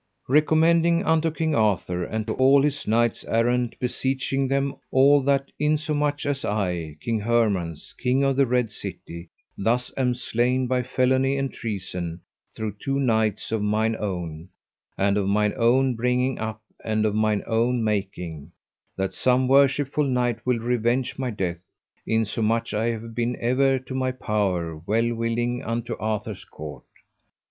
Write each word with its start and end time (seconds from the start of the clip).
Recommending 0.27 1.03
unto 1.03 1.29
King 1.29 1.53
Arthur 1.53 2.03
and 2.03 2.25
to 2.25 2.33
all 2.33 2.63
his 2.63 2.87
knights 2.87 3.23
errant, 3.25 3.77
beseeching 3.77 4.47
them 4.47 4.73
all 4.89 5.21
that 5.21 5.51
insomuch 5.59 6.25
as 6.25 6.43
I, 6.43 6.97
King 7.01 7.19
Hermance, 7.19 7.93
King 7.93 8.23
of 8.23 8.35
the 8.35 8.47
Red 8.47 8.71
City, 8.71 9.29
thus 9.59 9.93
am 9.95 10.15
slain 10.15 10.65
by 10.65 10.81
felony 10.81 11.37
and 11.37 11.53
treason, 11.53 12.21
through 12.55 12.77
two 12.81 12.99
knights 12.99 13.51
of 13.51 13.61
mine 13.61 13.95
own, 13.99 14.49
and 14.97 15.17
of 15.17 15.27
mine 15.27 15.53
own 15.55 15.93
bringing 15.93 16.39
up 16.39 16.63
and 16.83 17.05
of 17.05 17.13
mine 17.13 17.43
own 17.45 17.83
making, 17.83 18.51
that 18.97 19.13
some 19.13 19.47
worshipful 19.47 20.03
knight 20.03 20.43
will 20.43 20.57
revenge 20.57 21.19
my 21.19 21.29
death, 21.29 21.63
insomuch 22.07 22.73
I 22.73 22.85
have 22.87 23.13
been 23.13 23.37
ever 23.39 23.77
to 23.77 23.93
my 23.93 24.11
power 24.11 24.77
well 24.77 25.13
willing 25.13 25.63
unto 25.63 25.95
Arthur's 25.99 26.43
court. 26.43 26.85